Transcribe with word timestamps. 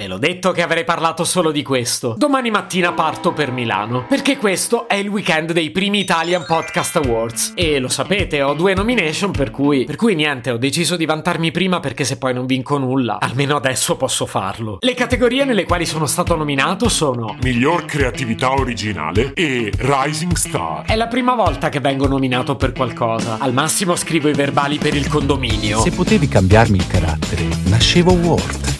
Ve 0.00 0.06
l'ho 0.06 0.16
detto 0.16 0.52
che 0.52 0.62
avrei 0.62 0.84
parlato 0.84 1.24
solo 1.24 1.50
di 1.50 1.62
questo. 1.62 2.14
Domani 2.16 2.50
mattina 2.50 2.94
parto 2.94 3.34
per 3.34 3.52
Milano, 3.52 4.06
perché 4.08 4.38
questo 4.38 4.88
è 4.88 4.94
il 4.94 5.08
weekend 5.08 5.52
dei 5.52 5.68
primi 5.68 5.98
Italian 5.98 6.46
Podcast 6.46 6.96
Awards. 6.96 7.52
E 7.54 7.78
lo 7.78 7.88
sapete, 7.88 8.40
ho 8.40 8.54
due 8.54 8.72
nomination 8.72 9.30
per 9.30 9.50
cui... 9.50 9.84
Per 9.84 9.96
cui 9.96 10.14
niente, 10.14 10.52
ho 10.52 10.56
deciso 10.56 10.96
di 10.96 11.04
vantarmi 11.04 11.50
prima 11.50 11.80
perché 11.80 12.04
se 12.04 12.16
poi 12.16 12.32
non 12.32 12.46
vinco 12.46 12.78
nulla, 12.78 13.18
almeno 13.20 13.56
adesso 13.56 13.98
posso 13.98 14.24
farlo. 14.24 14.78
Le 14.80 14.94
categorie 14.94 15.44
nelle 15.44 15.66
quali 15.66 15.84
sono 15.84 16.06
stato 16.06 16.34
nominato 16.34 16.88
sono... 16.88 17.36
Miglior 17.42 17.84
creatività 17.84 18.54
originale 18.54 19.34
e 19.34 19.70
Rising 19.76 20.32
Star. 20.32 20.86
È 20.86 20.96
la 20.96 21.08
prima 21.08 21.34
volta 21.34 21.68
che 21.68 21.80
vengo 21.80 22.08
nominato 22.08 22.56
per 22.56 22.72
qualcosa. 22.72 23.36
Al 23.38 23.52
massimo 23.52 23.94
scrivo 23.96 24.30
i 24.30 24.32
verbali 24.32 24.78
per 24.78 24.94
il 24.94 25.08
condominio. 25.08 25.80
Se 25.80 25.90
potevi 25.90 26.26
cambiarmi 26.26 26.78
il 26.78 26.86
carattere, 26.86 27.46
nascevo 27.64 28.12
Ward. 28.12 28.79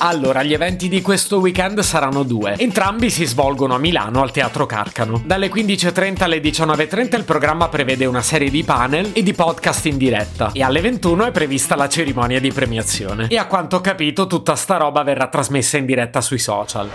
Allora, 0.00 0.44
gli 0.44 0.52
eventi 0.52 0.88
di 0.88 1.02
questo 1.02 1.40
weekend 1.40 1.80
saranno 1.80 2.22
due. 2.22 2.54
Entrambi 2.56 3.10
si 3.10 3.24
svolgono 3.24 3.74
a 3.74 3.78
Milano 3.78 4.22
al 4.22 4.30
Teatro 4.30 4.64
Carcano. 4.64 5.20
Dalle 5.24 5.50
15.30 5.50 6.22
alle 6.22 6.40
19.30 6.40 7.16
il 7.16 7.24
programma 7.24 7.68
prevede 7.68 8.04
una 8.04 8.22
serie 8.22 8.48
di 8.48 8.62
panel 8.62 9.10
e 9.12 9.24
di 9.24 9.32
podcast 9.32 9.86
in 9.86 9.96
diretta. 9.96 10.52
E 10.52 10.62
alle 10.62 10.80
21 10.80 11.26
è 11.26 11.30
prevista 11.32 11.74
la 11.74 11.88
cerimonia 11.88 12.38
di 12.38 12.52
premiazione. 12.52 13.26
E 13.28 13.38
a 13.38 13.46
quanto 13.46 13.76
ho 13.76 13.80
capito, 13.80 14.28
tutta 14.28 14.54
sta 14.54 14.76
roba 14.76 15.02
verrà 15.02 15.26
trasmessa 15.26 15.78
in 15.78 15.86
diretta 15.86 16.20
sui 16.20 16.38
social. 16.38 16.88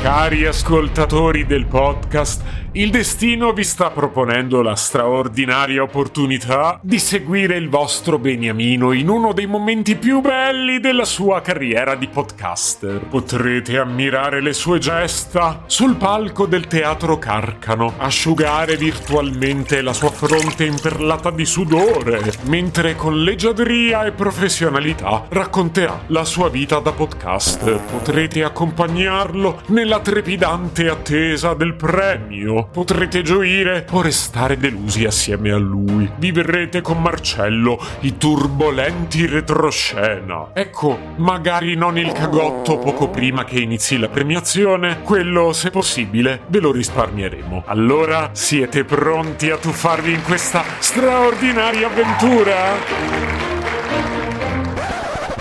Cari 0.00 0.46
ascoltatori 0.46 1.44
del 1.44 1.66
podcast, 1.66 2.42
il 2.76 2.90
destino 2.90 3.54
vi 3.54 3.64
sta 3.64 3.88
proponendo 3.88 4.60
la 4.60 4.76
straordinaria 4.76 5.82
opportunità 5.82 6.78
di 6.82 6.98
seguire 6.98 7.56
il 7.56 7.70
vostro 7.70 8.18
Beniamino 8.18 8.92
in 8.92 9.08
uno 9.08 9.32
dei 9.32 9.46
momenti 9.46 9.96
più 9.96 10.20
belli 10.20 10.78
della 10.78 11.06
sua 11.06 11.40
carriera 11.40 11.94
di 11.94 12.06
podcaster. 12.06 12.98
Potrete 13.08 13.78
ammirare 13.78 14.42
le 14.42 14.52
sue 14.52 14.78
gesta 14.78 15.62
sul 15.64 15.96
palco 15.96 16.44
del 16.44 16.66
teatro 16.66 17.18
Carcano, 17.18 17.94
asciugare 17.96 18.76
virtualmente 18.76 19.80
la 19.80 19.94
sua 19.94 20.10
fronte 20.10 20.66
imperlata 20.66 21.30
di 21.30 21.46
sudore, 21.46 22.20
mentre 22.42 22.94
con 22.94 23.22
leggiadria 23.22 24.04
e 24.04 24.12
professionalità 24.12 25.24
racconterà 25.30 26.02
la 26.08 26.26
sua 26.26 26.50
vita 26.50 26.78
da 26.80 26.92
podcaster. 26.92 27.80
Potrete 27.90 28.44
accompagnarlo 28.44 29.62
nella 29.68 30.00
trepidante 30.00 30.90
attesa 30.90 31.54
del 31.54 31.72
premio 31.72 32.64
potrete 32.70 33.22
gioire 33.22 33.86
o 33.90 34.02
restare 34.02 34.56
delusi 34.56 35.04
assieme 35.04 35.50
a 35.50 35.56
lui. 35.56 36.10
Vivrete 36.16 36.80
con 36.80 37.00
Marcello 37.00 37.78
i 38.00 38.16
turbolenti 38.16 39.26
retroscena. 39.26 40.50
Ecco, 40.52 40.98
magari 41.16 41.74
non 41.74 41.98
il 41.98 42.12
cagotto 42.12 42.78
poco 42.78 43.08
prima 43.08 43.44
che 43.44 43.58
inizi 43.58 43.98
la 43.98 44.08
premiazione, 44.08 45.02
quello 45.02 45.52
se 45.52 45.70
possibile 45.70 46.40
ve 46.48 46.60
lo 46.60 46.72
risparmieremo. 46.72 47.64
Allora 47.66 48.30
siete 48.32 48.84
pronti 48.84 49.50
a 49.50 49.56
tuffarvi 49.56 50.12
in 50.12 50.22
questa 50.22 50.64
straordinaria 50.78 51.86
avventura? 51.86 53.34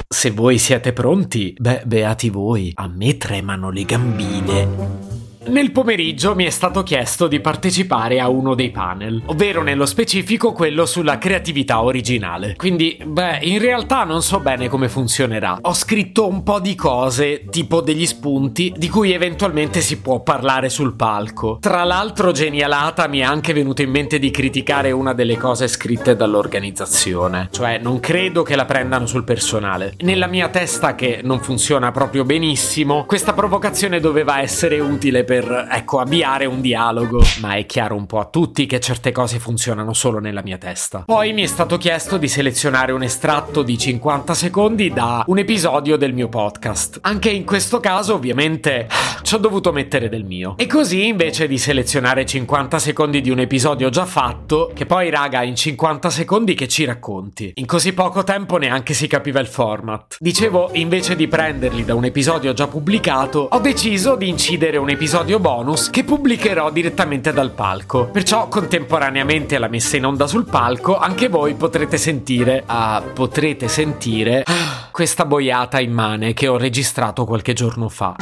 Se 0.08 0.32
voi 0.32 0.58
siete 0.58 0.94
pronti, 0.94 1.54
beh, 1.58 1.84
beati 1.86 2.30
voi. 2.30 2.72
A 2.76 2.88
me 2.88 3.18
tremano 3.18 3.70
le 3.70 3.84
gambine. 3.84 5.15
Nel 5.48 5.72
pomeriggio 5.72 6.34
mi 6.34 6.46
è 6.46 6.50
stato 6.50 6.82
chiesto 6.82 7.28
di 7.28 7.40
partecipare 7.40 8.20
a 8.20 8.30
uno 8.30 8.56
dei 8.56 8.72
panel, 8.72 9.22
ovvero 9.28 9.62
nello 9.62 9.86
specifico 9.86 10.54
quello 10.54 10.88
sulla 10.88 11.20
creatività 11.20 11.84
originale. 11.84 12.56
Quindi, 12.56 12.98
beh, 13.06 13.40
in 13.44 13.60
realtà 13.60 14.06
non 14.06 14.24
so 14.24 14.40
bene 14.40 14.70
come 14.70 14.90
funzionerà. 14.90 15.60
Ho 15.62 15.74
scritto 15.74 16.28
un 16.28 16.42
po' 16.42 16.60
di 16.60 16.74
cose, 16.74 17.46
tipo 17.52 17.82
degli 17.82 18.08
spunti, 18.08 18.74
di 18.76 18.90
cui 18.90 19.12
eventualmente 19.12 19.82
si 19.82 20.00
può 20.00 20.22
parlare 20.22 20.70
sul 20.70 20.96
palco. 20.96 21.60
Tra 21.62 21.84
l'altro, 21.84 22.32
genialata 22.32 23.08
mi 23.08 23.20
è 23.20 23.24
anche 23.24 23.54
venuto 23.54 23.84
in 23.84 23.92
mente 23.92 24.18
di 24.18 24.32
criticare 24.32 24.92
una 24.92 25.14
delle 25.14 25.38
cose 25.38 25.68
scritte 25.68 26.16
dall'organizzazione. 26.16 27.50
Cioè, 27.52 27.78
non 27.78 28.00
credo 28.00 28.42
che 28.42 28.56
la 28.56 28.66
prendano 28.66 29.06
sul 29.06 29.24
personale. 29.24 29.94
Nella 30.00 30.28
mia 30.28 30.50
testa, 30.50 30.96
che 30.96 31.22
non 31.24 31.40
funziona 31.40 31.92
proprio 31.92 32.24
benissimo, 32.24 33.06
questa 33.06 33.34
provocazione 33.34 34.00
doveva 34.00 34.42
essere 34.42 34.80
utile 34.80 35.24
per 35.24 35.35
per, 35.42 35.68
ecco, 35.70 36.00
avviare 36.00 36.46
un 36.46 36.62
dialogo, 36.62 37.22
ma 37.42 37.56
è 37.56 37.66
chiaro 37.66 37.96
un 37.96 38.06
po' 38.06 38.20
a 38.20 38.26
tutti 38.26 38.66
che 38.66 38.80
certe 38.80 39.12
cose 39.12 39.40
funzionano 39.40 39.92
solo 39.92 40.20
nella 40.20 40.42
mia 40.42 40.58
testa. 40.58 41.04
Poi 41.06 41.34
mi 41.34 41.42
è 41.42 41.48
stato 41.48 41.78
chiesto 41.78 42.18
di 42.18 42.30
selezionare 42.30 42.94
un 42.94 43.04
estratto 43.04 43.62
di 43.62 43.78
50 43.78 44.34
secondi 44.34 44.94
da 44.94 45.24
un 45.28 45.38
episodio 45.38 45.98
del 45.98 46.14
mio 46.14 46.30
podcast. 46.30 47.00
Anche 47.02 47.30
in 47.30 47.44
questo 47.44 47.82
caso, 47.82 48.14
ovviamente, 48.14 48.88
ci 49.24 49.36
ho 49.36 49.38
dovuto 49.38 49.74
mettere 49.74 50.08
del 50.08 50.24
mio. 50.24 50.56
E 50.58 50.68
così, 50.68 51.08
invece 51.08 51.48
di 51.48 51.58
selezionare 51.58 52.26
50 52.26 52.80
secondi 52.80 53.20
di 53.20 53.30
un 53.30 53.40
episodio 53.40 53.90
già 53.90 54.06
fatto, 54.06 54.72
che 54.74 54.86
poi, 54.86 55.10
raga, 55.10 55.44
in 55.44 55.56
50 55.56 56.10
secondi 56.10 56.54
che 56.54 56.70
ci 56.70 56.86
racconti? 56.86 57.52
In 57.56 57.66
così 57.66 57.94
poco 57.94 58.24
tempo 58.24 58.58
neanche 58.58 58.94
si 58.94 59.08
capiva 59.08 59.42
il 59.42 59.48
format. 59.48 60.16
Dicevo, 60.20 60.70
invece 60.74 61.16
di 61.16 61.28
prenderli 61.28 61.84
da 61.84 61.94
un 61.94 62.06
episodio 62.06 62.54
già 62.54 62.68
pubblicato, 62.68 63.50
ho 63.52 63.60
deciso 63.60 64.16
di 64.16 64.30
incidere 64.30 64.78
un 64.78 64.90
episodio 64.90 65.24
episodio 65.26 65.40
bonus 65.40 65.90
che 65.90 66.04
pubblicherò 66.04 66.70
direttamente 66.70 67.34
dal 67.34 67.50
palco. 67.50 68.06
Perciò 68.06 68.48
contemporaneamente 68.48 69.56
alla 69.56 69.68
messa 69.68 69.98
in 69.98 70.06
onda 70.06 70.28
sul 70.28 70.46
palco 70.46 71.00
anche 71.00 71.30
voi 71.30 71.56
potrete 71.56 71.98
sentire, 71.98 72.62
ah, 72.68 73.02
potrete 73.12 73.68
sentire 73.68 74.44
ah, 74.46 74.88
questa 74.92 75.26
boiata 75.26 75.80
immane 75.80 76.34
che 76.34 76.48
ho 76.48 76.58
registrato 76.58 77.26
qualche 77.26 77.54
giorno 77.54 77.90
fa. 77.90 78.16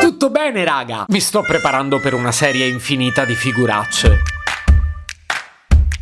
Tutto 0.00 0.30
bene 0.30 0.64
raga, 0.64 1.04
mi 1.08 1.20
sto 1.20 1.42
preparando 1.42 2.00
per 2.00 2.14
una 2.14 2.32
serie 2.32 2.66
infinita 2.66 3.26
di 3.26 3.34
figuracce. 3.34 4.39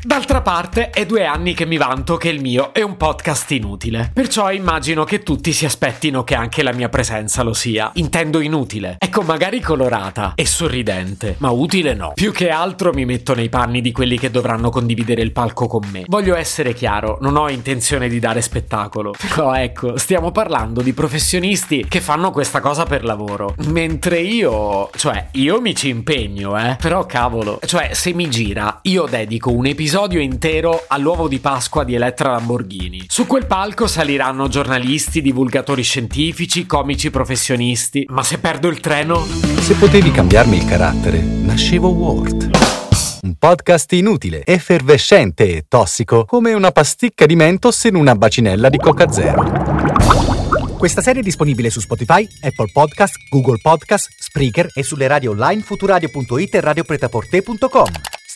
D'altra 0.09 0.41
parte, 0.41 0.89
è 0.89 1.05
due 1.05 1.27
anni 1.27 1.53
che 1.53 1.67
mi 1.67 1.77
vanto 1.77 2.17
che 2.17 2.31
il 2.31 2.41
mio 2.41 2.73
è 2.73 2.81
un 2.81 2.97
podcast 2.97 3.51
inutile. 3.51 4.11
Perciò 4.15 4.51
immagino 4.51 5.05
che 5.05 5.23
tutti 5.23 5.53
si 5.53 5.67
aspettino 5.67 6.25
che 6.25 6.35
anche 6.35 6.63
la 6.63 6.73
mia 6.73 6.89
presenza 6.89 7.43
lo 7.43 7.53
sia. 7.53 7.91
Intendo 7.97 8.41
inutile. 8.41 8.97
Ecco, 8.99 9.21
magari 9.21 9.61
colorata 9.61 10.33
e 10.35 10.47
sorridente, 10.47 11.35
ma 11.41 11.51
utile 11.51 11.93
no. 11.93 12.13
Più 12.15 12.33
che 12.33 12.49
altro 12.49 12.95
mi 12.95 13.05
metto 13.05 13.35
nei 13.35 13.51
panni 13.51 13.83
di 13.83 13.93
quelli 13.93 14.19
che 14.19 14.31
dovranno 14.31 14.71
condividere 14.71 15.21
il 15.21 15.31
palco 15.31 15.67
con 15.67 15.87
me. 15.93 16.05
Voglio 16.07 16.37
essere 16.37 16.73
chiaro, 16.73 17.19
non 17.21 17.37
ho 17.37 17.51
intenzione 17.51 18.09
di 18.09 18.19
dare 18.19 18.41
spettacolo. 18.41 19.13
Però 19.13 19.53
ecco, 19.53 19.99
stiamo 19.99 20.33
parlando 20.33 20.81
di 20.81 20.95
professionisti 20.95 21.85
che 21.87 22.01
fanno 22.01 22.31
questa 22.31 22.61
cosa 22.61 22.87
per 22.87 23.05
lavoro. 23.05 23.55
Mentre 23.67 24.21
io, 24.21 24.89
cioè, 24.97 25.29
io 25.33 25.61
mi 25.61 25.77
ci 25.77 25.91
impegno, 25.91 26.59
eh. 26.59 26.77
Però 26.81 27.05
cavolo, 27.05 27.61
cioè, 27.67 27.91
se 27.93 28.15
mi 28.15 28.31
gira, 28.31 28.79
io 28.85 29.05
dedico 29.05 29.53
un 29.53 29.67
episodio 29.67 29.97
episodio 29.99 30.21
intero 30.21 30.85
all'uovo 30.87 31.27
di 31.27 31.41
Pasqua 31.41 31.83
di 31.83 31.97
Elettra 31.97 32.31
Lamborghini. 32.31 33.07
Su 33.09 33.27
quel 33.27 33.47
palco 33.47 33.89
saliranno 33.89 34.47
giornalisti, 34.47 35.21
divulgatori 35.21 35.83
scientifici, 35.83 36.67
comici 36.67 37.11
professionisti. 37.11 38.07
Ma 38.09 38.23
se 38.23 38.39
perdo 38.39 38.69
il 38.69 38.79
treno? 38.79 39.25
Se 39.25 39.75
potevi 39.75 40.13
cambiarmi 40.13 40.59
il 40.59 40.65
carattere, 40.67 41.19
nascevo 41.19 41.89
Ward. 41.89 42.49
Un 43.23 43.35
podcast 43.37 43.93
inutile, 43.95 44.45
effervescente 44.45 45.57
e 45.57 45.65
tossico, 45.67 46.25
come 46.27 46.53
una 46.53 46.71
pasticca 46.71 47.27
di 47.27 47.35
mentos 47.35 47.83
in 47.83 47.97
una 47.97 48.15
bacinella 48.15 48.69
di 48.69 48.79
Coca 48.79 49.11
Zero. 49.11 49.51
Questa 50.79 51.03
serie 51.03 51.23
è 51.23 51.25
disponibile 51.25 51.71
su 51.71 51.81
Spotify, 51.81 52.25
Apple 52.43 52.71
Podcast, 52.73 53.17
Google 53.29 53.59
Podcast, 53.61 54.11
Spreaker 54.17 54.71
e 54.73 54.85
sulle 54.85 55.09
radio 55.09 55.33
online 55.33 55.63
futuradio.it 55.63 56.55
e 56.55 56.61
radiopretaporte.com. 56.61 58.18